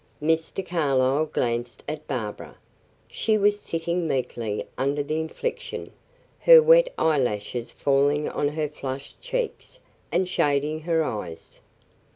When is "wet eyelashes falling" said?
6.59-8.27